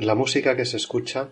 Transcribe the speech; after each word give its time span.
La 0.00 0.14
música 0.14 0.54
que 0.54 0.64
se 0.64 0.76
escucha 0.76 1.30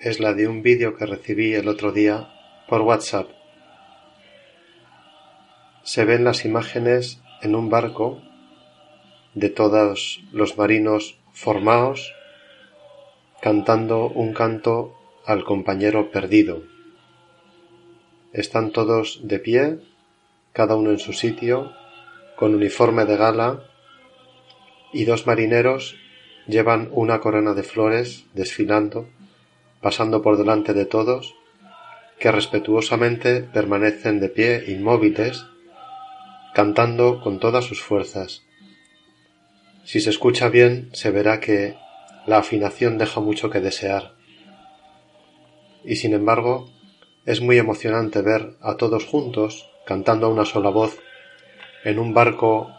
es 0.00 0.20
la 0.20 0.32
de 0.32 0.48
un 0.48 0.62
vídeo 0.62 0.96
que 0.96 1.04
recibí 1.04 1.52
el 1.52 1.68
otro 1.68 1.92
día 1.92 2.32
por 2.66 2.80
WhatsApp. 2.80 3.28
Se 5.82 6.06
ven 6.06 6.24
las 6.24 6.46
imágenes 6.46 7.20
en 7.42 7.54
un 7.54 7.68
barco 7.68 8.22
de 9.34 9.50
todos 9.50 10.22
los 10.32 10.56
marinos 10.56 11.18
formados 11.34 12.14
cantando 13.42 14.08
un 14.08 14.32
canto 14.32 14.96
al 15.26 15.44
compañero 15.44 16.10
perdido. 16.10 16.62
Están 18.32 18.72
todos 18.72 19.20
de 19.24 19.40
pie, 19.40 19.78
cada 20.54 20.74
uno 20.74 20.90
en 20.90 20.98
su 20.98 21.12
sitio, 21.12 21.70
con 22.34 22.54
uniforme 22.54 23.04
de 23.04 23.18
gala, 23.18 23.62
y 24.90 25.04
dos 25.04 25.26
marineros 25.26 25.96
llevan 26.48 26.88
una 26.92 27.20
corona 27.20 27.54
de 27.54 27.62
flores 27.62 28.24
desfilando, 28.32 29.06
pasando 29.80 30.22
por 30.22 30.38
delante 30.38 30.72
de 30.72 30.86
todos, 30.86 31.36
que 32.18 32.32
respetuosamente 32.32 33.42
permanecen 33.42 34.18
de 34.18 34.28
pie 34.30 34.64
inmóviles, 34.66 35.46
cantando 36.54 37.20
con 37.22 37.38
todas 37.38 37.64
sus 37.64 37.80
fuerzas. 37.80 38.42
Si 39.84 40.00
se 40.00 40.10
escucha 40.10 40.48
bien, 40.48 40.88
se 40.94 41.10
verá 41.10 41.38
que 41.38 41.76
la 42.26 42.38
afinación 42.38 42.98
deja 42.98 43.20
mucho 43.20 43.50
que 43.50 43.60
desear. 43.60 44.14
Y 45.84 45.96
sin 45.96 46.14
embargo, 46.14 46.70
es 47.24 47.40
muy 47.40 47.58
emocionante 47.58 48.22
ver 48.22 48.56
a 48.60 48.76
todos 48.76 49.04
juntos, 49.04 49.70
cantando 49.86 50.26
a 50.26 50.30
una 50.30 50.44
sola 50.44 50.70
voz, 50.70 50.98
en 51.84 51.98
un 51.98 52.12
barco 52.12 52.70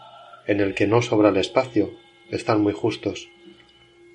en 0.46 0.60
el 0.60 0.74
que 0.74 0.86
no 0.86 1.02
sobra 1.02 1.30
el 1.30 1.36
espacio, 1.36 1.90
están 2.30 2.60
muy 2.60 2.72
justos 2.72 3.28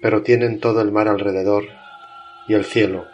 pero 0.01 0.21
tienen 0.21 0.59
todo 0.59 0.81
el 0.81 0.91
mar 0.91 1.07
alrededor 1.07 1.65
y 2.47 2.53
el 2.53 2.65
cielo. 2.65 3.05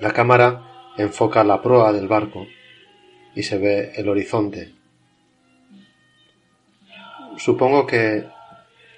La 0.00 0.12
cámara 0.12 0.92
enfoca 0.96 1.44
la 1.44 1.62
proa 1.62 1.92
del 1.92 2.08
barco 2.08 2.46
y 3.34 3.42
se 3.42 3.58
ve 3.58 3.92
el 3.96 4.08
horizonte. 4.08 4.74
Supongo 7.36 7.86
que 7.86 8.26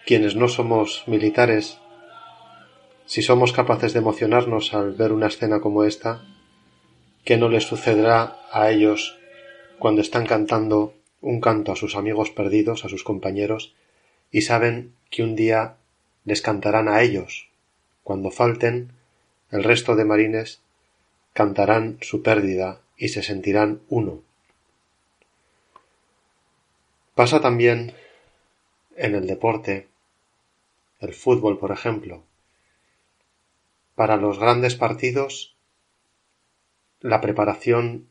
quienes 0.06 0.34
no 0.34 0.48
somos 0.48 1.04
militares, 1.06 1.78
si 3.04 3.22
somos 3.22 3.52
capaces 3.52 3.92
de 3.92 3.98
emocionarnos 3.98 4.72
al 4.72 4.92
ver 4.92 5.12
una 5.12 5.26
escena 5.26 5.60
como 5.60 5.84
esta, 5.84 6.22
¿qué 7.24 7.36
no 7.36 7.48
les 7.48 7.64
sucederá 7.64 8.38
a 8.50 8.70
ellos 8.70 9.18
cuando 9.78 10.00
están 10.00 10.26
cantando 10.26 10.94
un 11.20 11.40
canto 11.40 11.72
a 11.72 11.76
sus 11.76 11.96
amigos 11.96 12.30
perdidos, 12.30 12.84
a 12.84 12.88
sus 12.88 13.04
compañeros, 13.04 13.74
y 14.30 14.42
saben 14.42 14.94
que 15.10 15.22
un 15.22 15.36
día 15.36 15.76
les 16.30 16.42
cantarán 16.42 16.86
a 16.86 17.02
ellos. 17.02 17.48
Cuando 18.04 18.30
falten, 18.30 18.92
el 19.50 19.64
resto 19.64 19.96
de 19.96 20.04
marines 20.04 20.60
cantarán 21.32 21.98
su 22.02 22.22
pérdida 22.22 22.80
y 22.96 23.08
se 23.08 23.24
sentirán 23.24 23.80
uno. 23.88 24.22
Pasa 27.16 27.40
también 27.40 27.94
en 28.94 29.16
el 29.16 29.26
deporte, 29.26 29.88
el 31.00 31.14
fútbol, 31.14 31.58
por 31.58 31.72
ejemplo. 31.72 32.22
Para 33.96 34.16
los 34.16 34.38
grandes 34.38 34.76
partidos, 34.76 35.56
la 37.00 37.20
preparación 37.20 38.06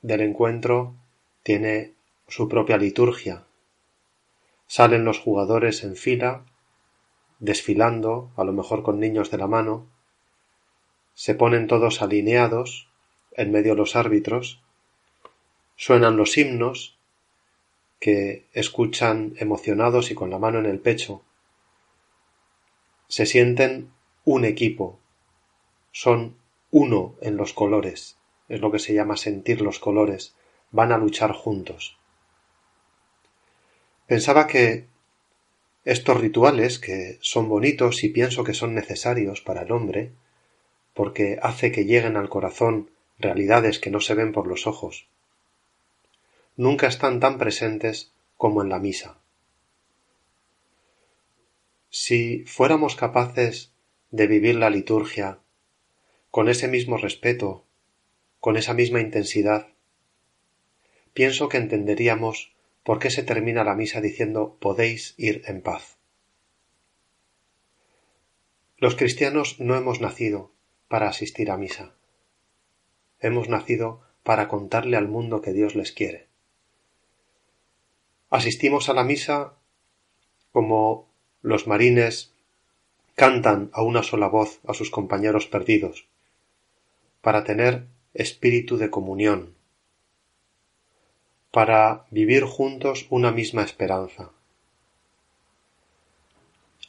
del 0.00 0.22
encuentro 0.22 0.94
tiene 1.42 1.92
su 2.28 2.48
propia 2.48 2.78
liturgia. 2.78 3.44
Salen 4.66 5.04
los 5.04 5.18
jugadores 5.18 5.84
en 5.84 5.96
fila 5.96 6.46
desfilando, 7.38 8.30
a 8.36 8.44
lo 8.44 8.52
mejor 8.52 8.82
con 8.82 9.00
niños 9.00 9.30
de 9.30 9.38
la 9.38 9.46
mano, 9.46 9.86
se 11.14 11.34
ponen 11.34 11.66
todos 11.66 12.02
alineados, 12.02 12.88
en 13.32 13.50
medio 13.52 13.74
los 13.74 13.96
árbitros, 13.96 14.62
suenan 15.76 16.16
los 16.16 16.36
himnos, 16.38 16.96
que 17.98 18.46
escuchan 18.52 19.34
emocionados 19.38 20.10
y 20.10 20.14
con 20.14 20.30
la 20.30 20.38
mano 20.38 20.58
en 20.58 20.66
el 20.66 20.78
pecho, 20.78 21.22
se 23.08 23.26
sienten 23.26 23.90
un 24.24 24.44
equipo, 24.44 24.98
son 25.92 26.36
uno 26.70 27.14
en 27.20 27.36
los 27.36 27.52
colores, 27.52 28.18
es 28.48 28.60
lo 28.60 28.70
que 28.70 28.78
se 28.78 28.94
llama 28.94 29.16
sentir 29.16 29.60
los 29.60 29.78
colores, 29.78 30.34
van 30.70 30.92
a 30.92 30.98
luchar 30.98 31.32
juntos. 31.32 31.96
Pensaba 34.06 34.46
que 34.46 34.86
estos 35.86 36.20
rituales, 36.20 36.80
que 36.80 37.16
son 37.20 37.48
bonitos 37.48 38.02
y 38.02 38.08
pienso 38.08 38.42
que 38.42 38.54
son 38.54 38.74
necesarios 38.74 39.40
para 39.40 39.62
el 39.62 39.70
hombre, 39.70 40.10
porque 40.94 41.38
hace 41.40 41.70
que 41.70 41.84
lleguen 41.84 42.16
al 42.16 42.28
corazón 42.28 42.90
realidades 43.20 43.78
que 43.78 43.90
no 43.90 44.00
se 44.00 44.14
ven 44.14 44.32
por 44.32 44.48
los 44.48 44.66
ojos, 44.66 45.06
nunca 46.56 46.88
están 46.88 47.20
tan 47.20 47.38
presentes 47.38 48.10
como 48.36 48.62
en 48.62 48.68
la 48.68 48.80
misa. 48.80 49.18
Si 51.88 52.44
fuéramos 52.46 52.96
capaces 52.96 53.70
de 54.10 54.26
vivir 54.26 54.56
la 54.56 54.70
liturgia 54.70 55.38
con 56.32 56.48
ese 56.48 56.66
mismo 56.66 56.96
respeto, 56.96 57.62
con 58.40 58.56
esa 58.56 58.74
misma 58.74 59.00
intensidad, 59.00 59.68
pienso 61.14 61.48
que 61.48 61.58
entenderíamos 61.58 62.55
¿Por 62.86 63.00
qué 63.00 63.10
se 63.10 63.24
termina 63.24 63.64
la 63.64 63.74
misa 63.74 64.00
diciendo 64.00 64.58
podéis 64.60 65.14
ir 65.16 65.42
en 65.46 65.60
paz? 65.60 65.98
Los 68.76 68.94
cristianos 68.94 69.58
no 69.58 69.74
hemos 69.74 70.00
nacido 70.00 70.52
para 70.86 71.08
asistir 71.08 71.50
a 71.50 71.56
misa. 71.56 71.96
Hemos 73.18 73.48
nacido 73.48 74.02
para 74.22 74.46
contarle 74.46 74.96
al 74.96 75.08
mundo 75.08 75.42
que 75.42 75.52
Dios 75.52 75.74
les 75.74 75.90
quiere. 75.90 76.28
Asistimos 78.30 78.88
a 78.88 78.94
la 78.94 79.02
misa 79.02 79.54
como 80.52 81.08
los 81.42 81.66
marines 81.66 82.34
cantan 83.16 83.68
a 83.72 83.82
una 83.82 84.04
sola 84.04 84.28
voz 84.28 84.60
a 84.64 84.74
sus 84.74 84.92
compañeros 84.92 85.48
perdidos, 85.48 86.06
para 87.20 87.42
tener 87.42 87.88
espíritu 88.14 88.76
de 88.76 88.90
comunión, 88.90 89.55
para 91.56 92.04
vivir 92.10 92.44
juntos 92.44 93.06
una 93.08 93.32
misma 93.32 93.62
esperanza. 93.62 94.28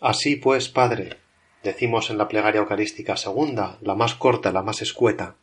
Así 0.01 0.35
pues, 0.35 0.67
Padre, 0.67 1.15
decimos 1.63 2.09
en 2.09 2.17
la 2.17 2.27
plegaria 2.27 2.59
eucarística 2.59 3.15
segunda, 3.15 3.77
la 3.79 3.95
más 3.95 4.15
corta, 4.15 4.51
la 4.51 4.63
más 4.63 4.81
escueta, 4.81 5.37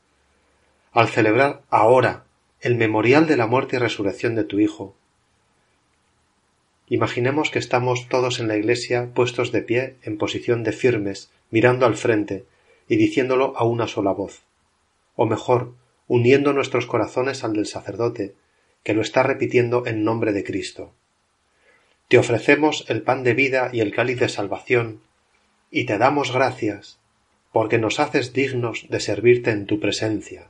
al 0.93 1.09
celebrar 1.09 1.62
ahora 1.71 2.25
el 2.61 2.75
memorial 2.75 3.27
de 3.27 3.39
la 3.39 3.47
muerte 3.47 3.77
y 3.77 3.79
resurrección 3.79 4.35
de 4.35 4.44
tu 4.44 4.59
Hijo, 4.59 4.94
Imaginemos 6.91 7.50
que 7.50 7.59
estamos 7.59 8.11
todos 8.11 8.41
en 8.41 8.49
la 8.49 8.59
iglesia 8.59 9.09
puestos 9.15 9.53
de 9.53 9.62
pie 9.62 9.97
en 10.03 10.19
posición 10.19 10.65
de 10.65 10.73
firmes, 10.73 11.31
mirando 11.50 11.87
al 11.87 11.97
frente 11.97 12.44
y 12.91 12.97
diciéndolo 12.97 13.56
a 13.56 13.65
una 13.65 13.88
sola 13.88 14.12
voz, 14.12 14.43
o 15.17 15.25
mejor, 15.25 15.73
uniendo 16.09 16.53
nuestros 16.53 16.85
corazones 16.85 17.43
al 17.43 17.55
del 17.55 17.65
sacerdote, 17.65 18.35
que 18.85 18.95
lo 18.95 19.03
está 19.03 19.25
repitiendo 19.25 19.87
en 19.87 20.05
nombre 20.05 20.33
de 20.33 20.45
Cristo. 20.45 20.93
Te 22.09 22.19
ofrecemos 22.19 22.85
el 22.89 23.03
pan 23.03 23.25
de 23.25 23.35
vida 23.35 23.71
y 23.73 23.81
el 23.81 23.93
cáliz 23.93 24.21
de 24.21 24.29
salvación, 24.29 25.01
y 25.71 25.87
te 25.87 25.99
damos 25.99 26.33
gracias, 26.33 26.99
porque 27.51 27.79
nos 27.79 27.99
haces 27.99 28.33
dignos 28.33 28.87
de 28.89 29.01
servirte 29.01 29.51
en 29.51 29.67
tu 29.67 29.81
presencia. 29.81 30.49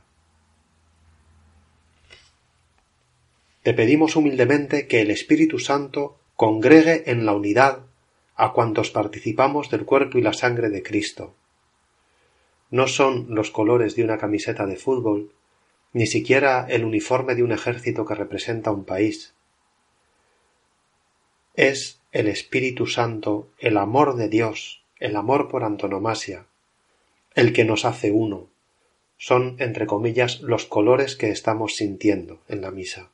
Te 3.63 3.73
pedimos 3.73 4.15
humildemente 4.15 4.85
que 4.85 5.01
el 5.01 5.09
Espíritu 5.09 5.57
Santo 5.57 6.19
congregue 6.35 7.09
en 7.09 7.25
la 7.25 7.33
unidad 7.33 7.79
a 8.35 8.51
cuantos 8.51 8.91
participamos 8.91 9.71
del 9.71 9.85
cuerpo 9.85 10.17
y 10.17 10.21
la 10.21 10.33
sangre 10.33 10.69
de 10.69 10.83
Cristo. 10.83 11.33
No 12.69 12.87
son 12.87 13.27
los 13.29 13.49
colores 13.49 13.95
de 13.95 14.03
una 14.03 14.17
camiseta 14.17 14.65
de 14.65 14.75
fútbol, 14.75 15.31
ni 15.95 16.07
siquiera 16.07 16.67
el 16.67 16.83
uniforme 16.83 17.35
de 17.35 17.43
un 17.43 17.53
ejército 17.53 18.05
que 18.05 18.15
representa 18.15 18.69
un 18.69 18.83
país. 18.83 19.33
Es 21.53 22.01
el 22.11 22.27
Espíritu 22.27 22.85
Santo, 22.85 23.47
el 23.59 23.77
amor 23.77 24.17
de 24.17 24.27
Dios, 24.27 24.83
el 24.99 25.15
amor 25.15 25.47
por 25.47 25.63
antonomasia, 25.63 26.47
el 27.33 27.53
que 27.53 27.63
nos 27.63 27.85
hace 27.85 28.11
uno. 28.11 28.49
Son, 29.15 29.55
entre 29.59 29.87
comillas, 29.87 30.41
los 30.41 30.65
colores 30.65 31.15
que 31.15 31.29
estamos 31.29 31.77
sintiendo 31.77 32.41
en 32.49 32.59
la 32.59 32.71
misa. 32.71 33.11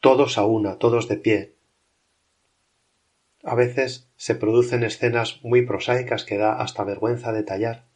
Todos 0.00 0.36
a 0.36 0.44
una, 0.44 0.76
todos 0.76 1.08
de 1.08 1.16
pie. 1.16 1.54
A 3.42 3.54
veces 3.54 4.06
se 4.18 4.34
producen 4.34 4.82
escenas 4.82 5.40
muy 5.42 5.64
prosaicas 5.64 6.26
que 6.26 6.36
da 6.36 6.60
hasta 6.60 6.84
vergüenza 6.84 7.32
detallar. 7.32 7.89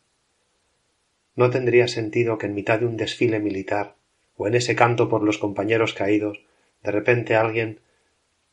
No 1.36 1.50
tendría 1.50 1.88
sentido 1.88 2.38
que 2.38 2.46
en 2.46 2.54
mitad 2.54 2.80
de 2.80 2.86
un 2.86 2.96
desfile 2.96 3.40
militar, 3.40 3.96
o 4.36 4.46
en 4.46 4.54
ese 4.54 4.76
canto 4.76 5.08
por 5.08 5.22
los 5.22 5.38
compañeros 5.38 5.94
caídos, 5.94 6.40
de 6.82 6.90
repente 6.90 7.34
alguien 7.34 7.80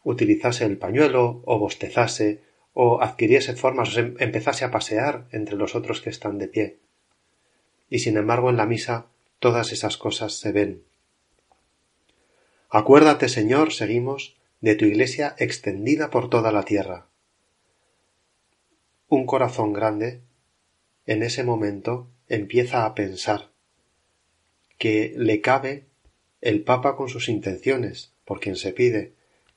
utilizase 0.03 0.65
el 0.65 0.77
pañuelo, 0.77 1.41
o 1.45 1.59
bostezase, 1.59 2.41
o 2.73 3.01
adquiriese 3.01 3.55
formas, 3.55 3.95
o 3.95 3.99
empezase 3.99 4.65
a 4.65 4.71
pasear 4.71 5.27
entre 5.31 5.55
los 5.55 5.75
otros 5.75 6.01
que 6.01 6.09
están 6.09 6.37
de 6.37 6.47
pie. 6.47 6.77
Y 7.89 7.99
sin 7.99 8.17
embargo 8.17 8.49
en 8.49 8.57
la 8.57 8.65
misa 8.65 9.07
todas 9.39 9.71
esas 9.71 9.97
cosas 9.97 10.33
se 10.33 10.51
ven. 10.51 10.83
Acuérdate, 12.69 13.27
Señor, 13.27 13.73
seguimos, 13.73 14.37
de 14.61 14.75
tu 14.75 14.85
iglesia 14.85 15.35
extendida 15.39 16.09
por 16.09 16.29
toda 16.29 16.51
la 16.51 16.63
tierra. 16.63 17.07
Un 19.09 19.25
corazón 19.25 19.73
grande, 19.73 20.21
en 21.05 21.21
ese 21.23 21.43
momento, 21.43 22.07
empieza 22.31 22.85
a 22.85 22.95
pensar 22.95 23.49
que 24.77 25.13
le 25.17 25.41
cabe 25.41 25.85
el 26.39 26.63
Papa 26.63 26.95
con 26.95 27.09
sus 27.09 27.27
intenciones, 27.27 28.13
por 28.23 28.39
quien 28.39 28.55
se 28.55 28.71
pide, 28.71 29.11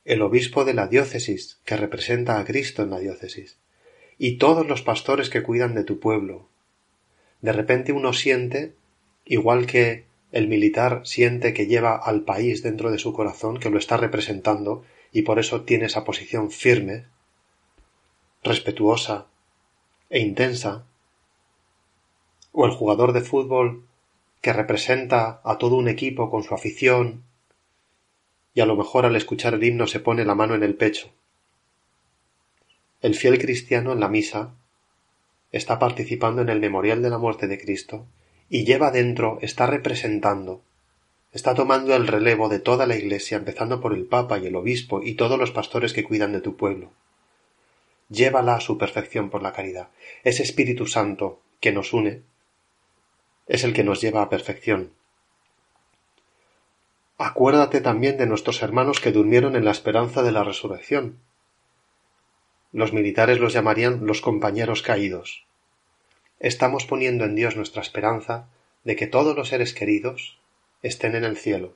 el 0.05 0.21
obispo 0.23 0.65
de 0.65 0.75
la 0.75 0.89
diócesis, 0.89 1.61
que 1.65 1.77
representa 1.77 2.39
a 2.39 2.45
Cristo 2.45 2.83
en 2.83 2.91
la 2.91 2.99
diócesis, 2.99 3.59
y 4.19 4.39
todos 4.39 4.67
los 4.67 4.83
pastores 4.83 5.31
que 5.31 5.45
cuidan 5.45 5.75
de 5.77 5.85
tu 5.85 6.01
pueblo. 6.01 6.49
De 7.41 7.53
repente 7.53 7.93
uno 7.93 8.13
siente, 8.13 8.75
igual 9.25 9.67
que 9.67 10.07
el 10.33 10.49
militar 10.49 11.03
siente 11.05 11.55
que 11.55 11.67
lleva 11.67 11.97
al 11.97 12.23
país 12.23 12.65
dentro 12.65 12.91
de 12.91 12.99
su 12.99 13.13
corazón, 13.13 13.61
que 13.61 13.71
lo 13.71 13.79
está 13.79 13.97
representando, 13.97 14.85
y 15.13 15.23
por 15.23 15.39
eso 15.39 15.63
tiene 15.63 15.87
esa 15.87 16.05
posición 16.05 16.51
firme, 16.51 17.07
respetuosa 18.43 19.29
e 20.11 20.19
intensa, 20.19 20.87
o 22.55 22.65
el 22.65 22.71
jugador 22.71 23.13
de 23.13 23.21
fútbol 23.21 23.85
que 24.41 24.53
representa 24.53 25.41
a 25.45 25.59
todo 25.59 25.75
un 25.75 25.89
equipo 25.89 26.31
con 26.31 26.45
su 26.45 26.55
afición 26.55 27.25
y 28.55 28.61
a 28.61 28.67
lo 28.67 28.77
mejor 28.77 29.05
al 29.05 29.17
escuchar 29.17 29.55
el 29.55 29.65
himno 29.65 29.89
se 29.89 29.99
pone 29.99 30.25
la 30.25 30.37
mano 30.37 30.55
en 30.55 30.63
el 30.63 30.77
pecho. 30.77 31.11
El 33.03 33.17
fiel 33.17 33.39
cristiano 33.39 33.93
en 33.93 34.01
la 34.01 34.09
misa 34.09 34.55
está 35.51 35.81
participando 35.81 36.43
en 36.43 36.49
el 36.49 36.61
memorial 36.61 37.03
de 37.03 37.11
la 37.11 37.19
muerte 37.19 37.49
de 37.49 37.59
Cristo 37.59 38.07
y 38.49 38.65
lleva 38.65 38.93
dentro, 38.93 39.39
está 39.43 39.67
representando, 39.67 40.63
está 41.33 41.55
tomando 41.55 41.97
el 41.97 42.07
relevo 42.07 42.49
de 42.49 42.61
toda 42.61 42.87
la 42.87 42.97
Iglesia, 42.97 43.37
empezando 43.37 43.81
por 43.81 43.95
el 43.95 44.05
Papa 44.05 44.39
y 44.39 44.47
el 44.47 44.55
Obispo 44.55 45.03
y 45.03 45.15
todos 45.15 45.41
los 45.41 45.51
pastores 45.51 45.93
que 45.93 46.05
cuidan 46.05 46.33
de 46.33 46.41
tu 46.41 46.57
pueblo. 46.57 46.93
Llévala 48.11 48.55
a 48.55 48.61
su 48.61 48.79
perfección 48.79 49.29
por 49.29 49.43
la 49.43 49.53
caridad. 49.53 49.89
Ese 50.23 50.45
Espíritu 50.45 50.87
Santo 50.87 51.41
que 51.59 51.73
nos 51.73 51.93
une 51.93 52.23
es 53.47 53.65
el 53.65 53.73
que 53.73 53.85
nos 53.85 54.01
lleva 54.01 54.23
a 54.23 54.29
perfección. 54.29 54.93
Acuérdate 57.19 57.81
también 57.81 58.17
de 58.17 58.27
nuestros 58.27 58.63
hermanos 58.63 59.01
que 59.01 59.13
durmieron 59.13 59.55
en 59.57 59.65
la 59.65 59.71
esperanza 59.71 60.23
de 60.23 60.33
la 60.33 60.45
resurrección. 60.45 61.19
Los 62.73 62.93
militares 62.93 63.39
los 63.39 63.53
llamarían 63.53 64.05
los 64.05 64.21
compañeros 64.21 64.83
caídos. 64.83 65.47
Estamos 66.41 66.87
poniendo 66.87 67.25
en 67.25 67.37
Dios 67.37 67.57
nuestra 67.57 67.83
esperanza 67.83 68.49
de 68.83 68.97
que 68.97 69.07
todos 69.07 69.37
los 69.37 69.49
seres 69.49 69.73
queridos 69.73 70.39
estén 70.83 71.15
en 71.15 71.25
el 71.25 71.37
cielo, 71.37 71.75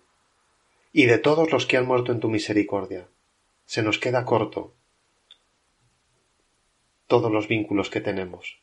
y 0.93 1.07
de 1.07 1.19
todos 1.19 1.53
los 1.53 1.67
que 1.67 1.77
han 1.77 1.87
muerto 1.87 2.13
en 2.13 2.21
tu 2.21 2.29
misericordia. 2.29 3.07
Se 3.65 3.83
nos 3.83 3.99
queda 3.99 4.25
corto 4.25 4.73
todos 7.07 7.33
los 7.33 7.49
vínculos 7.49 7.89
que 7.89 8.03
tenemos, 8.03 8.59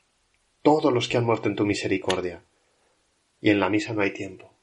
todos 0.61 0.93
los 0.93 1.07
que 1.07 1.17
han 1.17 1.25
muerto 1.25 1.49
en 1.49 1.55
tu 1.55 1.65
misericordia, 1.65 2.43
y 3.41 3.49
en 3.49 3.59
la 3.59 3.69
misa 3.69 3.93
no 3.93 4.01
hay 4.01 4.11
tiempo 4.11 4.55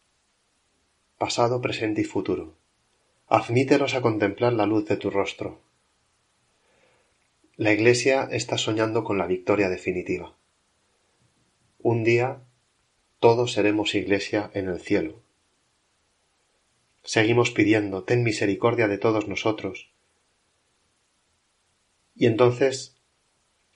pasado, 1.22 1.60
presente 1.60 2.00
y 2.00 2.04
futuro. 2.04 2.56
Admítelos 3.28 3.94
a 3.94 4.00
contemplar 4.00 4.54
la 4.54 4.66
luz 4.66 4.86
de 4.86 4.96
tu 4.96 5.08
rostro. 5.08 5.60
La 7.54 7.72
Iglesia 7.72 8.28
está 8.32 8.58
soñando 8.58 9.04
con 9.04 9.19
la 9.19 9.28
victoria 9.28 9.69
definitiva. 9.69 10.34
Un 11.78 12.02
día 12.02 12.42
todos 13.20 13.52
seremos 13.52 13.94
Iglesia 13.94 14.50
en 14.52 14.66
el 14.66 14.80
cielo. 14.80 15.22
Seguimos 17.04 17.52
pidiendo, 17.52 18.02
ten 18.02 18.25
misericordia 18.25 18.88
de 18.88 18.98
todos 18.98 19.28
nosotros. 19.28 19.92
Y 22.16 22.26
entonces 22.26 22.96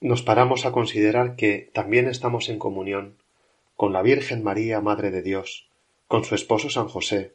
nos 0.01 0.23
paramos 0.23 0.67
a 0.67 0.73
considerar 0.73 1.37
que 1.37 1.71
también 1.73 2.09
estamos 2.09 2.49
en 2.49 2.59
comunión 2.59 3.23
con 3.77 3.93
la 3.93 4.03
Virgen 4.03 4.43
María, 4.43 4.81
Madre 4.81 5.11
de 5.11 5.23
Dios, 5.23 5.69
con 6.09 6.25
su 6.25 6.35
esposo 6.35 6.71
San 6.71 6.89
José, 6.89 7.35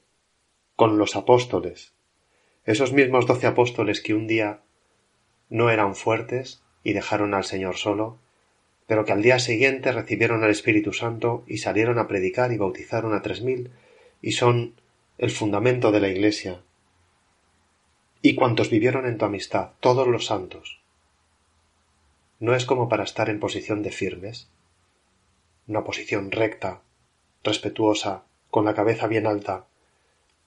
con 0.75 0.97
los 0.97 1.15
apóstoles, 1.15 1.93
esos 2.65 2.93
mismos 2.93 3.25
doce 3.25 3.47
apóstoles 3.47 4.01
que 4.01 4.13
un 4.13 4.27
día 4.27 4.61
no 5.49 5.69
eran 5.69 5.95
fuertes 5.95 6.63
y 6.83 6.93
dejaron 6.93 7.33
al 7.33 7.43
Señor 7.43 7.77
solo, 7.77 8.19
pero 8.85 9.03
que 9.03 9.13
al 9.13 9.21
día 9.21 9.39
siguiente 9.39 9.91
recibieron 9.91 10.43
al 10.43 10.51
Espíritu 10.51 10.93
Santo 10.93 11.43
y 11.47 11.57
salieron 11.57 11.97
a 11.97 12.07
predicar 12.07 12.51
y 12.51 12.57
bautizaron 12.57 13.13
a 13.13 13.21
tres 13.21 13.41
mil 13.41 13.71
y 14.21 14.33
son 14.33 14.75
el 15.17 15.31
fundamento 15.31 15.91
de 15.91 15.99
la 16.01 16.09
Iglesia. 16.09 16.61
Y 18.21 18.35
cuantos 18.35 18.69
vivieron 18.69 19.07
en 19.07 19.17
tu 19.17 19.25
amistad, 19.25 19.71
todos 19.79 20.07
los 20.07 20.25
santos. 20.25 20.81
No 22.39 22.53
es 22.53 22.65
como 22.65 22.89
para 22.89 23.03
estar 23.03 23.29
en 23.29 23.39
posición 23.39 23.81
de 23.81 23.91
firmes, 23.91 24.49
una 25.71 25.85
posición 25.85 26.31
recta, 26.31 26.81
respetuosa, 27.43 28.23
con 28.49 28.65
la 28.65 28.75
cabeza 28.75 29.07
bien 29.07 29.25
alta, 29.25 29.67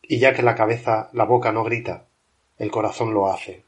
y 0.03 0.19
ya 0.19 0.35
que 0.35 0.43
la 0.43 0.55
cabeza, 0.55 1.09
la 1.15 1.25
boca 1.25 1.51
no 1.51 1.65
grita, 1.65 2.05
el 2.59 2.71
corazón 2.71 3.15
lo 3.15 3.29
hace. 3.29 3.65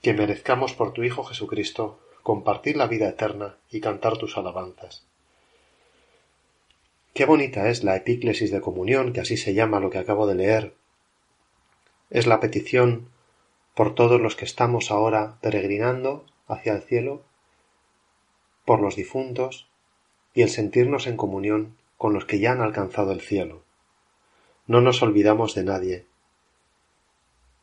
Que 0.00 0.14
merezcamos 0.14 0.72
por 0.72 0.92
tu 0.92 1.02
Hijo 1.02 1.24
Jesucristo 1.24 1.98
compartir 2.22 2.76
la 2.76 2.86
vida 2.86 3.08
eterna 3.08 3.56
y 3.68 3.80
cantar 3.80 4.18
tus 4.18 4.38
alabanzas. 4.38 5.04
Qué 7.12 7.26
bonita 7.26 7.68
es 7.68 7.82
la 7.82 7.96
epíclesis 7.96 8.52
de 8.52 8.60
comunión, 8.60 9.12
que 9.12 9.20
así 9.20 9.36
se 9.36 9.52
llama 9.52 9.80
lo 9.80 9.90
que 9.90 9.98
acabo 9.98 10.28
de 10.28 10.36
leer. 10.36 10.74
Es 12.08 12.28
la 12.28 12.38
petición 12.38 13.11
por 13.74 13.94
todos 13.94 14.20
los 14.20 14.36
que 14.36 14.44
estamos 14.44 14.90
ahora 14.90 15.38
peregrinando 15.40 16.26
hacia 16.46 16.74
el 16.74 16.82
cielo 16.82 17.22
por 18.64 18.80
los 18.80 18.96
difuntos 18.96 19.68
y 20.34 20.42
el 20.42 20.48
sentirnos 20.48 21.06
en 21.06 21.16
comunión 21.16 21.76
con 21.96 22.12
los 22.12 22.24
que 22.24 22.38
ya 22.38 22.52
han 22.52 22.60
alcanzado 22.60 23.12
el 23.12 23.20
cielo. 23.20 23.62
No 24.66 24.80
nos 24.80 25.02
olvidamos 25.02 25.54
de 25.54 25.64
nadie. 25.64 26.06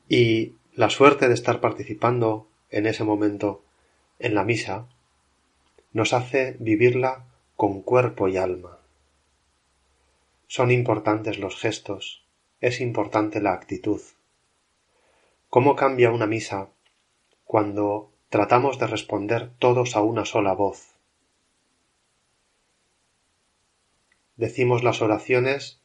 Y 0.08 0.56
la 0.74 0.90
suerte 0.90 1.28
de 1.28 1.34
estar 1.34 1.62
participando 1.62 2.48
en 2.70 2.86
ese 2.86 3.04
momento 3.04 3.64
en 4.20 4.36
la 4.36 4.44
misa 4.44 4.88
nos 5.94 6.14
hace 6.14 6.56
vivirla 6.60 7.26
con 7.56 7.82
cuerpo 7.82 8.28
y 8.28 8.38
alma. 8.38 8.80
Son 10.48 10.72
importantes 10.72 11.40
los 11.40 11.60
gestos, 11.60 12.24
es 12.62 12.82
importante 12.82 13.42
la 13.42 13.54
actitud. 13.54 14.02
¿Cómo 15.50 15.76
cambia 15.76 16.12
una 16.12 16.28
misa 16.28 16.70
cuando 17.44 18.12
tratamos 18.30 18.78
de 18.78 18.86
responder 18.86 19.50
todos 19.58 19.96
a 19.96 20.02
una 20.02 20.24
sola 20.24 20.54
voz. 20.54 20.94
Decimos 24.36 24.84
las 24.84 25.02
oraciones 25.02 25.82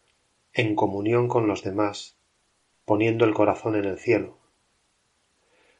en 0.52 0.76
comunión 0.76 1.26
con 1.26 1.46
los 1.46 1.64
demás, 1.64 2.18
poniendo 2.84 3.24
el 3.24 3.32
corazón 3.32 3.76
en 3.76 3.86
el 3.86 3.98
cielo. 3.98 4.36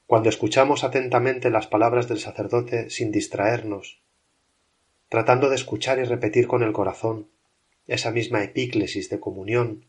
Cuando 0.07 0.31
escuchamos 0.31 0.85
atentamente 0.85 1.50
las 1.50 1.67
palabras 1.67 2.09
del 2.09 2.19
sacerdote 2.19 2.88
sin 2.88 3.12
distraernos, 3.12 4.00
tratando 5.11 5.50
de 5.50 5.57
escuchar 5.57 5.99
y 5.99 6.05
repetir 6.05 6.49
con 6.49 6.62
el 6.62 6.73
corazón 6.73 7.29
esa 7.87 8.11
misma 8.11 8.43
epíclesis 8.43 9.11
de 9.11 9.21
comunión, 9.21 9.85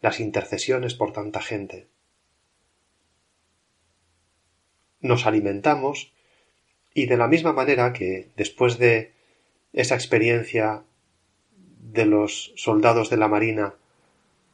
las 0.00 0.18
intercesiones 0.18 0.94
por 0.94 1.12
tanta 1.12 1.40
gente. 1.40 1.86
Nos 5.06 5.24
alimentamos 5.24 6.12
y 6.92 7.06
de 7.06 7.16
la 7.16 7.28
misma 7.28 7.52
manera 7.52 7.92
que, 7.92 8.28
después 8.36 8.78
de 8.78 9.12
esa 9.72 9.94
experiencia 9.94 10.82
de 11.92 12.06
los 12.06 12.52
soldados 12.56 13.08
de 13.10 13.16
la 13.16 13.28
Marina 13.28 13.74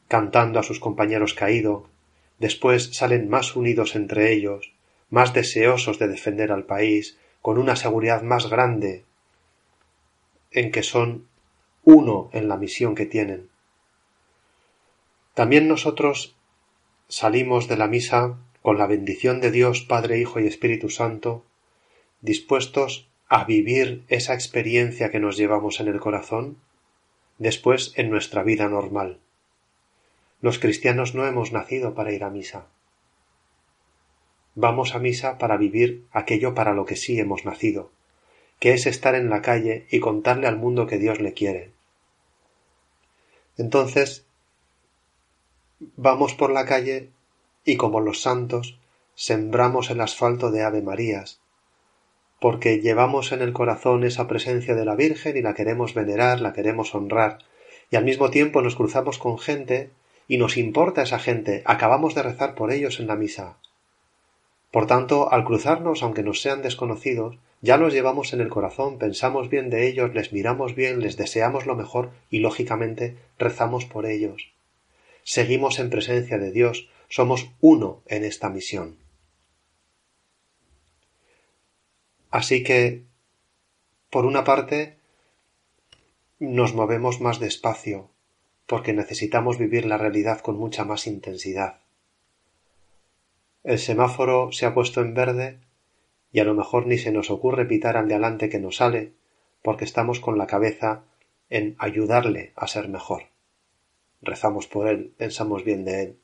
cantando 0.07 0.59
a 0.59 0.63
sus 0.63 0.79
compañeros 0.79 1.33
caídos, 1.33 1.85
después 2.37 2.95
salen 2.95 3.29
más 3.29 3.55
unidos 3.55 3.95
entre 3.95 4.31
ellos, 4.31 4.73
más 5.09 5.33
deseosos 5.33 5.97
de 5.97 6.07
defender 6.07 6.51
al 6.51 6.65
país, 6.65 7.17
con 7.41 7.57
una 7.57 7.75
seguridad 7.75 8.21
más 8.21 8.49
grande 8.49 9.05
en 10.51 10.71
que 10.71 10.83
son 10.83 11.27
uno 11.83 12.29
en 12.31 12.47
la 12.47 12.57
misión 12.57 12.93
que 12.93 13.05
tienen. 13.05 13.49
También 15.33 15.67
nosotros 15.67 16.35
salimos 17.07 17.67
de 17.67 17.77
la 17.77 17.87
misa 17.87 18.37
con 18.63 18.77
la 18.77 18.87
bendición 18.87 19.41
de 19.41 19.51
Dios 19.51 19.81
Padre, 19.81 20.19
Hijo 20.19 20.39
y 20.39 20.47
Espíritu 20.47 20.89
Santo, 20.89 21.43
dispuestos 22.21 23.09
a 23.27 23.43
vivir 23.43 24.05
esa 24.07 24.33
experiencia 24.33 25.11
que 25.11 25.19
nos 25.19 25.35
llevamos 25.35 25.81
en 25.81 25.89
el 25.89 25.99
corazón, 25.99 26.57
después 27.37 27.91
en 27.97 28.09
nuestra 28.09 28.41
vida 28.41 28.69
normal. 28.69 29.19
Los 30.39 30.59
cristianos 30.59 31.13
no 31.13 31.27
hemos 31.27 31.51
nacido 31.51 31.93
para 31.93 32.13
ir 32.13 32.23
a 32.23 32.29
misa. 32.29 32.67
Vamos 34.55 34.95
a 34.95 34.99
misa 34.99 35.37
para 35.37 35.57
vivir 35.57 36.05
aquello 36.13 36.55
para 36.55 36.73
lo 36.73 36.85
que 36.85 36.95
sí 36.95 37.19
hemos 37.19 37.43
nacido, 37.43 37.91
que 38.59 38.71
es 38.71 38.85
estar 38.85 39.15
en 39.15 39.29
la 39.29 39.41
calle 39.41 39.87
y 39.91 39.99
contarle 39.99 40.47
al 40.47 40.55
mundo 40.55 40.87
que 40.87 40.99
Dios 40.99 41.19
le 41.19 41.33
quiere. 41.33 41.71
Entonces, 43.57 44.25
vamos 45.97 46.33
por 46.33 46.49
la 46.49 46.65
calle 46.65 47.09
y 47.65 47.77
como 47.77 47.99
los 48.01 48.21
santos, 48.21 48.77
sembramos 49.15 49.89
el 49.89 50.01
asfalto 50.01 50.51
de 50.51 50.63
Ave 50.63 50.81
Marías, 50.81 51.39
porque 52.39 52.79
llevamos 52.79 53.31
en 53.31 53.41
el 53.41 53.53
corazón 53.53 54.03
esa 54.03 54.27
presencia 54.27 54.75
de 54.75 54.85
la 54.85 54.95
Virgen 54.95 55.37
y 55.37 55.41
la 55.41 55.53
queremos 55.53 55.93
venerar, 55.93 56.41
la 56.41 56.53
queremos 56.53 56.93
honrar, 56.93 57.39
y 57.89 57.95
al 57.95 58.05
mismo 58.05 58.29
tiempo 58.29 58.61
nos 58.61 58.75
cruzamos 58.75 59.17
con 59.17 59.39
gente 59.39 59.91
y 60.27 60.37
nos 60.37 60.57
importa 60.57 61.03
esa 61.03 61.19
gente, 61.19 61.61
acabamos 61.65 62.15
de 62.15 62.23
rezar 62.23 62.55
por 62.55 62.71
ellos 62.71 62.99
en 62.99 63.07
la 63.07 63.15
misa. 63.15 63.57
Por 64.71 64.87
tanto, 64.87 65.31
al 65.31 65.45
cruzarnos, 65.45 66.01
aunque 66.01 66.23
nos 66.23 66.41
sean 66.41 66.63
desconocidos, 66.63 67.37
ya 67.61 67.77
los 67.77 67.93
llevamos 67.93 68.33
en 68.33 68.41
el 68.41 68.49
corazón, 68.49 68.97
pensamos 68.97 69.49
bien 69.49 69.69
de 69.69 69.87
ellos, 69.87 70.13
les 70.13 70.33
miramos 70.33 70.75
bien, 70.75 70.99
les 70.99 71.15
deseamos 71.15 71.65
lo 71.65 71.75
mejor 71.75 72.09
y, 72.29 72.39
lógicamente, 72.39 73.15
rezamos 73.37 73.85
por 73.85 74.05
ellos. 74.05 74.51
Seguimos 75.23 75.79
en 75.79 75.89
presencia 75.89 76.37
de 76.37 76.51
Dios, 76.51 76.89
somos 77.13 77.51
uno 77.61 78.01
en 78.07 78.23
esta 78.23 78.49
misión. 78.49 78.97
Así 82.31 82.63
que, 82.63 83.03
por 84.09 84.25
una 84.25 84.43
parte, 84.43 84.97
nos 86.39 86.73
movemos 86.73 87.21
más 87.21 87.39
despacio, 87.39 88.09
porque 88.65 88.93
necesitamos 88.93 89.59
vivir 89.59 89.85
la 89.85 89.99
realidad 89.99 90.41
con 90.41 90.57
mucha 90.57 90.85
más 90.85 91.05
intensidad. 91.05 91.81
El 93.63 93.77
semáforo 93.77 94.51
se 94.51 94.65
ha 94.65 94.73
puesto 94.73 95.01
en 95.01 95.13
verde 95.13 95.59
y 96.31 96.39
a 96.39 96.45
lo 96.45 96.55
mejor 96.55 96.87
ni 96.87 96.97
se 96.97 97.11
nos 97.11 97.29
ocurre 97.29 97.67
pitar 97.67 97.95
al 97.95 98.07
de 98.07 98.15
adelante 98.15 98.49
que 98.49 98.57
nos 98.57 98.77
sale, 98.77 99.13
porque 99.61 99.85
estamos 99.85 100.19
con 100.19 100.39
la 100.39 100.47
cabeza 100.47 101.03
en 101.51 101.75
ayudarle 101.77 102.53
a 102.55 102.65
ser 102.65 102.89
mejor. 102.89 103.25
Rezamos 104.23 104.65
por 104.65 104.87
él, 104.87 105.13
pensamos 105.15 105.63
bien 105.63 105.85
de 105.85 106.01
él. 106.01 106.22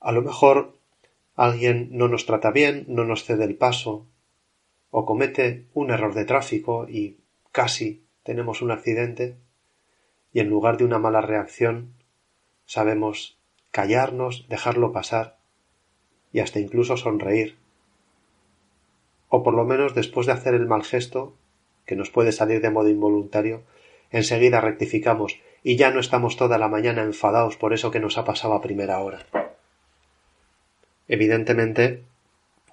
A 0.00 0.12
lo 0.12 0.22
mejor 0.22 0.78
alguien 1.36 1.88
no 1.92 2.08
nos 2.08 2.26
trata 2.26 2.50
bien, 2.50 2.84
no 2.88 3.04
nos 3.04 3.24
cede 3.24 3.44
el 3.44 3.56
paso, 3.56 4.06
o 4.90 5.06
comete 5.06 5.66
un 5.74 5.90
error 5.90 6.14
de 6.14 6.24
tráfico 6.24 6.88
y 6.88 7.18
casi 7.52 8.04
tenemos 8.22 8.62
un 8.62 8.70
accidente 8.70 9.36
y 10.32 10.40
en 10.40 10.48
lugar 10.48 10.76
de 10.76 10.84
una 10.84 10.98
mala 10.98 11.20
reacción 11.20 11.94
sabemos 12.64 13.38
callarnos, 13.70 14.46
dejarlo 14.48 14.92
pasar 14.92 15.38
y 16.32 16.40
hasta 16.40 16.60
incluso 16.60 16.96
sonreír. 16.96 17.56
O 19.28 19.42
por 19.42 19.54
lo 19.54 19.64
menos 19.64 19.94
después 19.94 20.26
de 20.26 20.32
hacer 20.32 20.54
el 20.54 20.66
mal 20.66 20.82
gesto, 20.82 21.36
que 21.86 21.96
nos 21.96 22.10
puede 22.10 22.32
salir 22.32 22.60
de 22.60 22.70
modo 22.70 22.88
involuntario, 22.88 23.62
enseguida 24.10 24.60
rectificamos 24.60 25.40
y 25.62 25.76
ya 25.76 25.90
no 25.90 26.00
estamos 26.00 26.36
toda 26.36 26.58
la 26.58 26.68
mañana 26.68 27.02
enfadados 27.02 27.56
por 27.56 27.72
eso 27.72 27.90
que 27.90 28.00
nos 28.00 28.18
ha 28.18 28.24
pasado 28.24 28.54
a 28.54 28.62
primera 28.62 29.00
hora. 29.00 29.26
Evidentemente, 31.12 32.04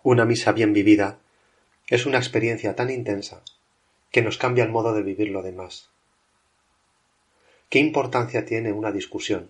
una 0.03 0.23
misa 0.23 0.51
bien 0.51 0.71
vivida 0.71 1.17
es 1.87 2.05
una 2.05 2.19
experiencia 2.19 2.75
tan 2.75 2.91
intensa 2.91 3.41
que 4.11 4.21
nos 4.21 4.37
cambia 4.37 4.63
el 4.63 4.69
modo 4.69 4.93
de 4.93 5.01
vivir 5.01 5.29
lo 5.29 5.41
demás. 5.41 5.89
¿Qué 7.67 7.79
importancia 7.79 8.45
tiene 8.45 8.71
una 8.73 8.91
discusión? 8.91 9.49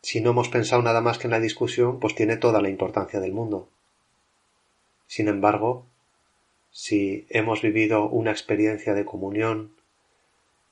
Si 0.00 0.22
no 0.22 0.30
hemos 0.30 0.48
pensado 0.48 0.80
nada 0.80 1.02
más 1.02 1.18
que 1.18 1.26
en 1.26 1.32
la 1.32 1.38
discusión, 1.38 2.00
pues 2.00 2.14
tiene 2.14 2.38
toda 2.38 2.62
la 2.62 2.70
importancia 2.70 3.20
del 3.20 3.32
mundo. 3.32 3.68
Sin 5.06 5.28
embargo, 5.28 5.84
si 6.70 7.26
hemos 7.28 7.60
vivido 7.60 8.08
una 8.08 8.30
experiencia 8.30 8.94
de 8.94 9.04
comunión, 9.04 9.74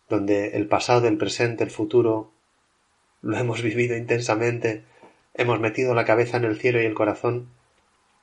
donde 0.09 0.57
el 0.57 0.67
pasado, 0.69 1.07
el 1.07 1.19
presente, 1.19 1.65
el 1.65 1.71
futuro, 1.71 2.31
lo 3.21 3.37
hemos 3.37 3.61
vivido 3.69 3.95
intensamente, 3.95 4.85
hemos 5.39 5.61
metido 5.61 5.95
la 5.95 6.05
cabeza 6.05 6.37
en 6.37 6.45
el 6.45 6.59
cielo 6.59 6.83
y 6.83 6.85
el 6.85 6.95
corazón, 6.95 7.49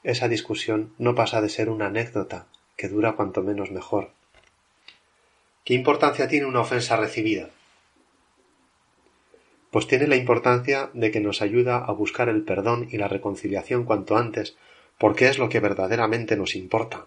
esa 0.03 0.27
discusión 0.27 0.93
no 0.99 1.15
pasa 1.15 1.41
de 1.41 1.49
ser 1.49 1.69
una 1.69 1.87
anécdota 1.87 2.45
que 2.75 2.89
dura 2.89 3.13
cuanto 3.13 3.41
menos 3.41 3.71
mejor. 3.71 4.11
¿Qué 5.63 5.73
importancia 5.73 6.27
tiene 6.27 6.45
una 6.45 6.59
ofensa 6.59 6.97
recibida? 6.97 7.49
Pues 9.71 9.87
tiene 9.87 10.07
la 10.07 10.17
importancia 10.17 10.89
de 10.93 11.09
que 11.09 11.21
nos 11.21 11.41
ayuda 11.41 11.77
a 11.77 11.91
buscar 11.93 12.29
el 12.29 12.43
perdón 12.43 12.87
y 12.91 12.97
la 12.97 13.07
reconciliación 13.07 13.85
cuanto 13.85 14.17
antes, 14.17 14.57
porque 14.97 15.27
es 15.27 15.39
lo 15.39 15.49
que 15.49 15.61
verdaderamente 15.61 16.35
nos 16.35 16.55
importa. 16.55 17.05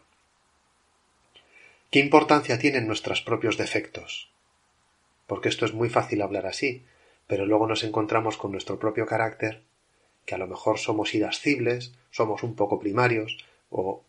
¿Qué 1.91 1.99
importancia 1.99 2.59
tienen 2.59 2.87
nuestros 2.87 3.21
propios 3.21 3.59
defectos? 3.59 4.31
Porque 5.27 5.51
esto 5.51 5.67
es 5.67 5.75
muy 5.75 5.91
fácil 5.91 6.23
hablar 6.23 6.47
así, 6.47 6.85
pero 7.27 7.45
luego 7.45 7.67
nos 7.67 7.85
encontramos 7.85 8.39
con 8.39 8.53
nuestro 8.53 8.79
propio 8.79 9.07
carácter, 9.07 9.63
que 10.29 10.35
a 10.35 10.39
lo 10.39 10.47
mejor 10.47 10.79
somos 10.79 11.15
irascibles, 11.15 11.95
somos 12.11 12.43
un 12.43 12.55
poco 12.55 12.79
primarios, 12.79 13.39
o 13.71 14.05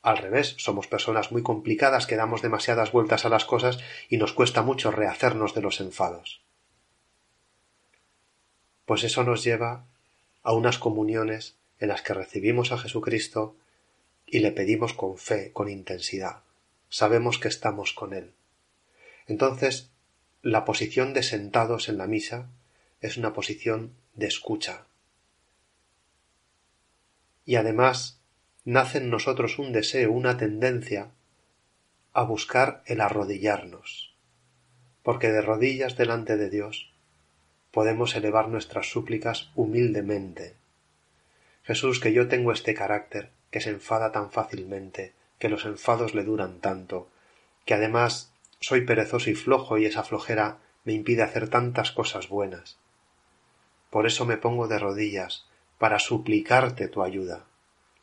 al 0.00 0.16
revés, 0.16 0.54
somos 0.56 0.86
personas 0.86 1.32
muy 1.32 1.42
complicadas 1.42 2.06
que 2.06 2.16
damos 2.16 2.40
demasiadas 2.40 2.92
vueltas 2.92 3.26
a 3.26 3.28
las 3.28 3.44
cosas 3.44 3.78
y 4.08 4.16
nos 4.16 4.32
cuesta 4.32 4.62
mucho 4.62 4.90
rehacernos 4.90 5.54
de 5.54 5.60
los 5.60 5.80
enfados. 5.80 6.40
Pues 8.86 9.04
eso 9.04 9.22
nos 9.22 9.44
lleva 9.44 9.84
a 10.42 10.54
unas 10.54 10.78
comuniones 10.78 11.56
en 11.78 11.88
las 11.88 12.00
que 12.00 12.14
recibimos 12.14 12.72
a 12.72 12.78
Jesucristo 12.78 13.54
y 14.24 14.38
le 14.38 14.52
pedimos 14.52 14.94
con 14.94 15.18
fe, 15.18 15.52
con 15.52 15.68
intensidad. 15.68 16.42
Sabemos 16.88 17.38
que 17.38 17.48
estamos 17.48 17.92
con 17.92 18.14
Él. 18.14 18.32
Entonces, 19.26 19.90
la 20.40 20.64
posición 20.64 21.12
de 21.12 21.22
sentados 21.22 21.90
en 21.90 21.98
la 21.98 22.06
misa 22.06 22.48
es 23.02 23.18
una 23.18 23.34
posición 23.34 23.92
de 24.14 24.26
escucha. 24.26 24.86
Y 27.44 27.56
además 27.56 28.20
nace 28.64 28.98
en 28.98 29.10
nosotros 29.10 29.58
un 29.58 29.72
deseo, 29.72 30.12
una 30.12 30.36
tendencia 30.36 31.10
a 32.12 32.22
buscar 32.22 32.82
el 32.86 33.00
arrodillarnos, 33.00 34.14
porque 35.02 35.30
de 35.30 35.40
rodillas 35.40 35.96
delante 35.96 36.36
de 36.36 36.50
Dios 36.50 36.92
podemos 37.70 38.16
elevar 38.16 38.48
nuestras 38.48 38.90
súplicas 38.90 39.50
humildemente. 39.54 40.54
Jesús, 41.62 42.00
que 42.00 42.12
yo 42.12 42.28
tengo 42.28 42.52
este 42.52 42.74
carácter, 42.74 43.30
que 43.50 43.60
se 43.60 43.70
enfada 43.70 44.12
tan 44.12 44.30
fácilmente, 44.30 45.12
que 45.38 45.48
los 45.48 45.64
enfados 45.64 46.14
le 46.14 46.24
duran 46.24 46.60
tanto, 46.60 47.08
que 47.64 47.74
además 47.74 48.32
soy 48.60 48.82
perezoso 48.82 49.30
y 49.30 49.34
flojo 49.34 49.78
y 49.78 49.86
esa 49.86 50.02
flojera 50.02 50.58
me 50.84 50.92
impide 50.92 51.22
hacer 51.22 51.48
tantas 51.48 51.92
cosas 51.92 52.28
buenas. 52.28 52.78
Por 53.90 54.06
eso 54.06 54.26
me 54.26 54.36
pongo 54.36 54.68
de 54.68 54.78
rodillas, 54.78 55.46
para 55.80 55.98
suplicarte 55.98 56.88
tu 56.88 57.02
ayuda 57.02 57.46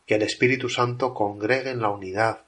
que 0.08 0.16
el 0.16 0.24
Espíritu 0.24 0.68
Santo 0.68 1.14
congregue 1.14 1.70
en 1.70 1.82
la 1.82 1.90
unidad, 1.90 2.46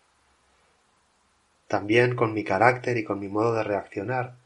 también 1.67 2.15
con 2.15 2.33
mi 2.33 2.43
carácter 2.43 2.98
y 2.98 3.03
con 3.03 3.19
mi 3.19 3.27
modo 3.27 3.53
de 3.53 3.63
reaccionar. 3.63 4.38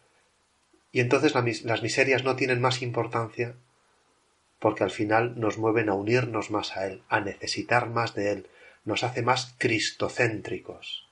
Y 0.91 0.99
entonces 0.99 1.33
las 1.63 1.83
miserias 1.83 2.25
no 2.25 2.35
tienen 2.35 2.59
más 2.59 2.81
importancia 2.81 3.55
porque 4.59 4.83
al 4.83 4.91
final 4.91 5.39
nos 5.39 5.57
mueven 5.57 5.89
a 5.89 5.93
unirnos 5.93 6.51
más 6.51 6.75
a 6.75 6.87
Él, 6.87 7.03
a 7.07 7.21
necesitar 7.21 7.87
más 7.89 8.13
de 8.13 8.31
Él, 8.31 8.49
nos 8.83 9.03
hace 9.03 9.21
más 9.21 9.55
cristocéntricos. 9.57 11.07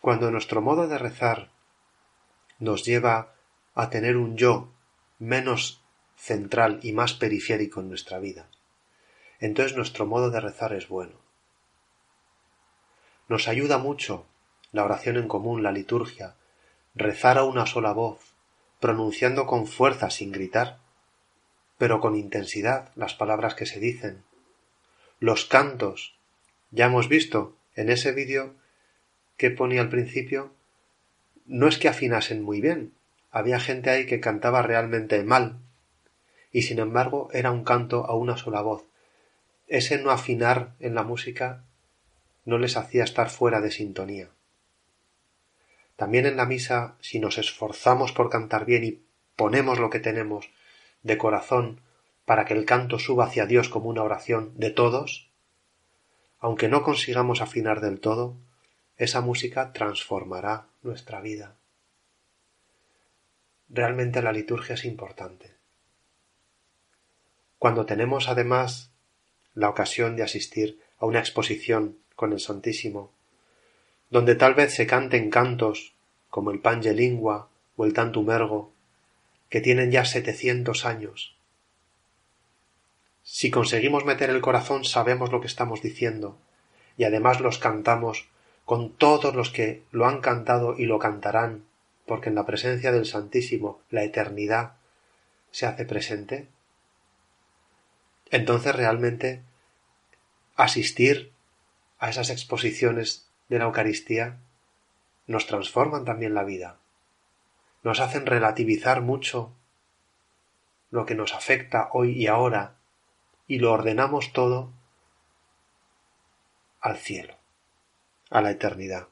Cuando 0.00 0.30
nuestro 0.30 0.60
modo 0.60 0.88
de 0.88 0.98
rezar 0.98 1.50
nos 2.58 2.84
lleva 2.84 3.34
a 3.74 3.90
tener 3.90 4.16
un 4.16 4.36
yo 4.36 4.72
menos 5.18 5.85
central 6.16 6.80
y 6.82 6.92
más 6.92 7.14
periférico 7.14 7.80
en 7.80 7.88
nuestra 7.88 8.18
vida. 8.18 8.48
Entonces 9.38 9.76
nuestro 9.76 10.06
modo 10.06 10.30
de 10.30 10.40
rezar 10.40 10.72
es 10.72 10.88
bueno. 10.88 11.14
Nos 13.28 13.48
ayuda 13.48 13.78
mucho 13.78 14.26
la 14.72 14.84
oración 14.84 15.16
en 15.16 15.28
común, 15.28 15.62
la 15.62 15.72
liturgia, 15.72 16.34
rezar 16.94 17.38
a 17.38 17.44
una 17.44 17.66
sola 17.66 17.92
voz, 17.92 18.34
pronunciando 18.80 19.46
con 19.46 19.66
fuerza 19.66 20.10
sin 20.10 20.32
gritar, 20.32 20.78
pero 21.78 22.00
con 22.00 22.16
intensidad 22.16 22.90
las 22.94 23.14
palabras 23.14 23.54
que 23.54 23.66
se 23.66 23.80
dicen. 23.80 24.24
Los 25.18 25.44
cantos. 25.44 26.18
Ya 26.70 26.86
hemos 26.86 27.08
visto 27.08 27.56
en 27.74 27.90
ese 27.90 28.12
vídeo 28.12 28.54
que 29.36 29.50
ponía 29.50 29.82
al 29.82 29.88
principio, 29.88 30.52
no 31.44 31.68
es 31.68 31.78
que 31.78 31.88
afinasen 31.88 32.42
muy 32.42 32.60
bien, 32.60 32.92
había 33.30 33.60
gente 33.60 33.90
ahí 33.90 34.06
que 34.06 34.20
cantaba 34.20 34.62
realmente 34.62 35.22
mal, 35.22 35.60
y 36.52 36.62
sin 36.62 36.78
embargo 36.78 37.28
era 37.32 37.50
un 37.50 37.64
canto 37.64 38.06
a 38.06 38.14
una 38.14 38.36
sola 38.36 38.60
voz. 38.60 38.84
Ese 39.66 39.98
no 39.98 40.10
afinar 40.10 40.74
en 40.78 40.94
la 40.94 41.02
música 41.02 41.64
no 42.44 42.58
les 42.58 42.76
hacía 42.76 43.04
estar 43.04 43.30
fuera 43.30 43.60
de 43.60 43.70
sintonía. 43.70 44.30
También 45.96 46.26
en 46.26 46.36
la 46.36 46.46
misa, 46.46 46.96
si 47.00 47.18
nos 47.18 47.38
esforzamos 47.38 48.12
por 48.12 48.30
cantar 48.30 48.64
bien 48.64 48.84
y 48.84 49.02
ponemos 49.34 49.78
lo 49.78 49.90
que 49.90 49.98
tenemos 49.98 50.50
de 51.02 51.18
corazón 51.18 51.80
para 52.24 52.44
que 52.44 52.54
el 52.54 52.64
canto 52.64 52.98
suba 52.98 53.24
hacia 53.26 53.46
Dios 53.46 53.68
como 53.68 53.88
una 53.88 54.02
oración 54.02 54.52
de 54.56 54.70
todos, 54.70 55.30
aunque 56.38 56.68
no 56.68 56.82
consigamos 56.82 57.40
afinar 57.40 57.80
del 57.80 58.00
todo, 58.00 58.36
esa 58.96 59.20
música 59.20 59.72
transformará 59.72 60.66
nuestra 60.82 61.20
vida. 61.20 61.56
Realmente 63.68 64.22
la 64.22 64.32
liturgia 64.32 64.74
es 64.74 64.84
importante. 64.84 65.55
Cuando 67.66 67.84
tenemos 67.84 68.28
además 68.28 68.92
la 69.52 69.68
ocasión 69.68 70.14
de 70.14 70.22
asistir 70.22 70.78
a 71.00 71.06
una 71.06 71.18
exposición 71.18 71.98
con 72.14 72.32
el 72.32 72.38
Santísimo, 72.38 73.10
donde 74.08 74.36
tal 74.36 74.54
vez 74.54 74.72
se 74.72 74.86
canten 74.86 75.30
cantos 75.30 75.92
como 76.30 76.52
el 76.52 76.60
Pange 76.60 76.94
Lingua 76.94 77.48
o 77.76 77.84
el 77.84 77.92
Tantum 77.92 78.30
Ergo, 78.30 78.72
que 79.48 79.60
tienen 79.60 79.90
ya 79.90 80.04
setecientos 80.04 80.86
años. 80.86 81.34
Si 83.24 83.50
conseguimos 83.50 84.04
meter 84.04 84.30
el 84.30 84.40
corazón 84.40 84.84
sabemos 84.84 85.32
lo 85.32 85.40
que 85.40 85.48
estamos 85.48 85.82
diciendo, 85.82 86.38
y 86.96 87.02
además 87.02 87.40
los 87.40 87.58
cantamos 87.58 88.28
con 88.64 88.92
todos 88.92 89.34
los 89.34 89.50
que 89.50 89.82
lo 89.90 90.06
han 90.06 90.20
cantado 90.20 90.78
y 90.78 90.86
lo 90.86 91.00
cantarán, 91.00 91.64
porque 92.06 92.28
en 92.28 92.36
la 92.36 92.46
presencia 92.46 92.92
del 92.92 93.06
Santísimo 93.06 93.80
la 93.90 94.04
eternidad 94.04 94.74
se 95.50 95.66
hace 95.66 95.84
presente, 95.84 96.46
entonces 98.30 98.74
realmente 98.74 99.42
asistir 100.56 101.32
a 101.98 102.10
esas 102.10 102.30
exposiciones 102.30 103.28
de 103.48 103.58
la 103.58 103.64
Eucaristía 103.64 104.38
nos 105.26 105.46
transforman 105.46 106.04
también 106.04 106.34
la 106.34 106.44
vida, 106.44 106.78
nos 107.82 108.00
hacen 108.00 108.26
relativizar 108.26 109.00
mucho 109.00 109.52
lo 110.90 111.04
que 111.06 111.14
nos 111.14 111.34
afecta 111.34 111.88
hoy 111.92 112.12
y 112.12 112.26
ahora 112.26 112.76
y 113.46 113.58
lo 113.58 113.72
ordenamos 113.72 114.32
todo 114.32 114.72
al 116.80 116.96
cielo, 116.96 117.34
a 118.30 118.40
la 118.40 118.50
eternidad. 118.50 119.08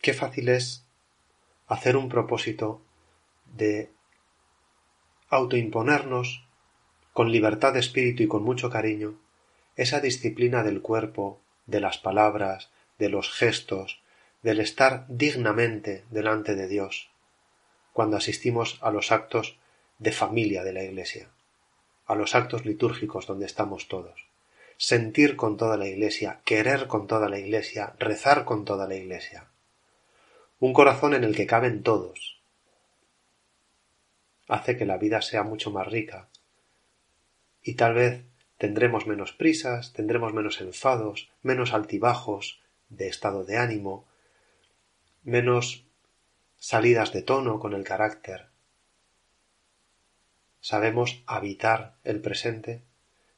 Qué 0.00 0.14
fácil 0.14 0.48
es 0.48 0.84
hacer 1.68 1.96
un 1.96 2.08
propósito 2.08 2.82
de 3.46 3.90
autoimponernos 5.32 6.44
con 7.14 7.32
libertad 7.32 7.72
de 7.72 7.80
espíritu 7.80 8.22
y 8.22 8.28
con 8.28 8.42
mucho 8.42 8.68
cariño 8.68 9.14
esa 9.76 9.98
disciplina 9.98 10.62
del 10.62 10.82
cuerpo, 10.82 11.40
de 11.64 11.80
las 11.80 11.96
palabras, 11.96 12.70
de 12.98 13.08
los 13.08 13.32
gestos, 13.32 14.02
del 14.42 14.60
estar 14.60 15.06
dignamente 15.08 16.04
delante 16.10 16.54
de 16.54 16.68
Dios, 16.68 17.08
cuando 17.94 18.18
asistimos 18.18 18.78
a 18.82 18.90
los 18.90 19.10
actos 19.10 19.56
de 19.98 20.12
familia 20.12 20.64
de 20.64 20.74
la 20.74 20.84
Iglesia, 20.84 21.30
a 22.04 22.14
los 22.14 22.34
actos 22.34 22.66
litúrgicos 22.66 23.26
donde 23.26 23.46
estamos 23.46 23.88
todos. 23.88 24.26
Sentir 24.76 25.36
con 25.36 25.56
toda 25.56 25.78
la 25.78 25.88
Iglesia, 25.88 26.40
querer 26.44 26.88
con 26.88 27.06
toda 27.06 27.30
la 27.30 27.38
Iglesia, 27.38 27.94
rezar 27.98 28.44
con 28.44 28.66
toda 28.66 28.86
la 28.86 28.96
Iglesia. 28.96 29.46
Un 30.60 30.74
corazón 30.74 31.14
en 31.14 31.24
el 31.24 31.34
que 31.34 31.46
caben 31.46 31.82
todos. 31.82 32.41
Hace 34.48 34.76
que 34.76 34.86
la 34.86 34.98
vida 34.98 35.22
sea 35.22 35.42
mucho 35.42 35.70
más 35.70 35.86
rica, 35.86 36.28
y 37.62 37.74
tal 37.74 37.94
vez 37.94 38.24
tendremos 38.58 39.06
menos 39.06 39.32
prisas, 39.32 39.92
tendremos 39.92 40.32
menos 40.32 40.60
enfados, 40.60 41.30
menos 41.42 41.72
altibajos 41.72 42.60
de 42.88 43.08
estado 43.08 43.44
de 43.44 43.56
ánimo, 43.56 44.06
menos 45.22 45.84
salidas 46.58 47.12
de 47.12 47.22
tono 47.22 47.58
con 47.58 47.72
el 47.72 47.84
carácter. 47.84 48.46
Sabemos 50.60 51.22
habitar 51.26 51.96
el 52.04 52.20
presente 52.20 52.82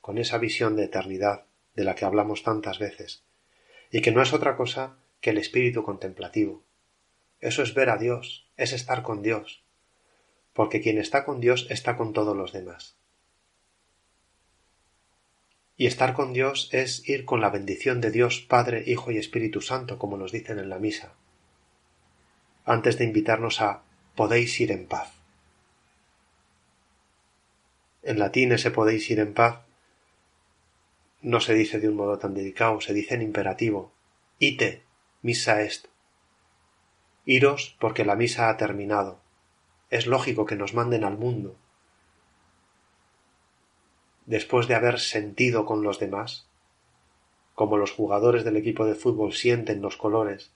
con 0.01 0.19
esa 0.19 0.37
visión 0.37 0.77
de 0.77 0.85
eternidad 0.85 1.45
de 1.75 1.85
la 1.85 1.95
que 1.95 2.05
hablamos 2.05 2.43
tantas 2.43 2.79
veces, 2.79 3.23
y 3.91 4.03
que 4.03 4.13
no 4.13 4.21
es 4.21 4.33
otra 4.33 4.57
cosa 4.57 4.97
que 5.21 5.31
el 5.31 5.39
espíritu 5.39 5.83
contemplativo. 5.83 6.63
Eso 7.41 7.63
es 7.63 7.73
ver 7.73 7.89
a 7.89 7.97
Dios, 7.97 8.47
es 8.59 8.73
estar 8.73 9.03
con 9.03 9.23
Dios, 9.23 9.64
porque 10.55 10.81
quien 10.81 10.99
está 10.99 11.25
con 11.25 11.41
Dios 11.41 11.67
está 11.69 11.97
con 11.97 12.13
todos 12.15 12.37
los 12.37 12.53
demás. 12.53 12.97
Y 15.77 15.87
estar 15.87 16.15
con 16.15 16.33
Dios 16.33 16.69
es 16.73 17.07
ir 17.09 17.25
con 17.25 17.41
la 17.41 17.51
bendición 17.51 18.01
de 18.01 18.11
Dios 18.11 18.41
Padre, 18.41 18.85
Hijo 18.87 19.11
y 19.11 19.19
Espíritu 19.19 19.61
Santo, 19.61 19.99
como 19.99 20.17
nos 20.17 20.33
dicen 20.33 20.59
en 20.59 20.71
la 20.71 20.79
misa, 20.79 21.13
antes 22.65 22.97
de 22.97 23.05
invitarnos 23.05 23.61
a 23.61 23.83
podéis 24.15 24.59
ir 24.61 24.71
en 24.71 24.87
paz. 24.87 25.13
En 28.03 28.19
latín 28.19 28.53
ese 28.53 28.71
podéis 28.71 29.11
ir 29.11 29.19
en 29.19 29.35
paz 29.35 29.65
no 31.25 31.41
se 31.41 31.55
dice 31.55 31.81
de 31.81 31.89
un 31.89 31.97
modo 31.97 32.19
tan 32.19 32.35
dedicado, 32.35 32.81
se 32.83 32.93
dice 32.93 33.15
en 33.15 33.23
imperativo. 33.23 33.93
Ite, 34.39 34.83
misa 35.23 35.63
est. 35.63 35.87
Iros 37.25 37.77
porque 37.81 38.05
la 38.05 38.15
misa 38.15 38.51
ha 38.51 38.59
terminado. 38.59 39.24
Es 39.95 40.09
lógico 40.09 40.45
que 40.45 40.57
nos 40.57 40.75
manden 40.75 41.05
al 41.05 41.17
mundo, 41.17 41.55
después 44.27 44.67
de 44.67 44.75
haber 44.75 44.99
sentido 44.99 45.67
con 45.67 45.85
los 45.85 46.01
demás, 46.01 46.49
como 47.55 47.77
los 47.77 47.93
jugadores 47.93 48.43
del 48.43 48.57
equipo 48.57 48.87
de 48.87 48.97
fútbol 48.97 49.35
sienten 49.35 49.81
los 49.81 49.97
colores, 49.97 50.51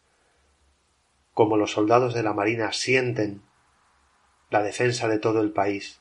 como 1.34 1.56
los 1.56 1.70
soldados 1.70 2.14
de 2.14 2.24
la 2.24 2.32
Marina 2.32 2.72
sienten 2.72 3.40
la 4.50 4.60
defensa 4.64 5.06
de 5.06 5.20
todo 5.20 5.40
el 5.40 5.52
país, 5.52 6.00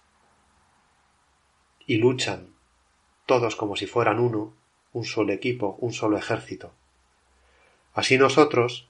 y 1.86 1.98
luchan 1.98 2.56
todos 3.28 3.56
como 3.56 3.76
si 3.76 3.86
fueran 3.86 4.20
uno, 4.20 4.56
un 4.94 5.06
solo 5.06 5.32
equipo, 5.32 5.78
un 5.80 5.94
solo 5.94 6.18
ejército. 6.18 6.72
Así 7.94 8.18
nosotros, 8.18 8.90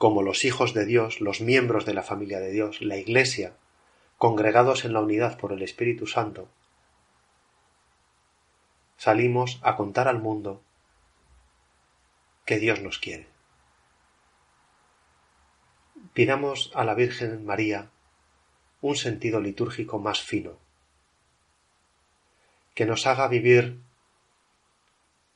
como 0.00 0.22
los 0.22 0.46
hijos 0.46 0.72
de 0.72 0.86
Dios, 0.86 1.20
los 1.20 1.42
miembros 1.42 1.84
de 1.84 1.92
la 1.92 2.02
familia 2.02 2.40
de 2.40 2.50
Dios, 2.50 2.80
la 2.80 2.96
Iglesia, 2.96 3.52
congregados 4.16 4.86
en 4.86 4.94
la 4.94 5.00
unidad 5.00 5.36
por 5.36 5.52
el 5.52 5.60
Espíritu 5.60 6.06
Santo, 6.06 6.48
salimos 8.96 9.60
a 9.62 9.76
contar 9.76 10.08
al 10.08 10.18
mundo 10.18 10.62
que 12.46 12.58
Dios 12.58 12.80
nos 12.80 12.98
quiere. 12.98 13.26
Pidamos 16.14 16.72
a 16.74 16.84
la 16.84 16.94
Virgen 16.94 17.44
María 17.44 17.90
un 18.80 18.96
sentido 18.96 19.42
litúrgico 19.42 19.98
más 19.98 20.22
fino, 20.22 20.56
que 22.72 22.86
nos 22.86 23.06
haga 23.06 23.28
vivir 23.28 23.78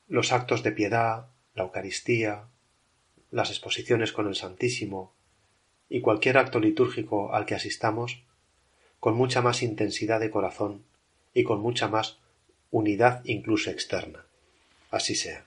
los 0.07 0.31
actos 0.31 0.63
de 0.63 0.71
piedad, 0.71 1.27
la 1.53 1.65
Eucaristía, 1.65 2.47
las 3.35 3.49
exposiciones 3.49 4.13
con 4.13 4.29
el 4.29 4.35
Santísimo 4.35 5.11
y 5.89 5.99
cualquier 5.99 6.37
acto 6.37 6.61
litúrgico 6.61 7.33
al 7.33 7.45
que 7.45 7.53
asistamos 7.53 8.23
con 9.01 9.17
mucha 9.17 9.41
más 9.41 9.61
intensidad 9.61 10.21
de 10.21 10.31
corazón 10.31 10.85
y 11.33 11.43
con 11.43 11.59
mucha 11.59 11.89
más 11.89 12.17
unidad 12.71 13.21
incluso 13.25 13.71
externa. 13.71 14.23
Así 14.89 15.15
sea. 15.15 15.43